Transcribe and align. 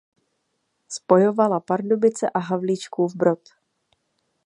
Spojovala 0.87 1.59
Pardubice 1.61 2.25
a 2.33 2.39
Havlíčkův 2.39 3.15
Brod. 3.15 3.49